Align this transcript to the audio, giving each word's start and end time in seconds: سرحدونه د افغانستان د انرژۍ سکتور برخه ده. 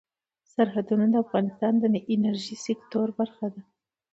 سرحدونه 0.53 1.05
د 1.09 1.15
افغانستان 1.23 1.73
د 1.79 1.83
انرژۍ 2.13 2.55
سکتور 2.67 3.07
برخه 3.19 3.47
ده. 3.53 3.61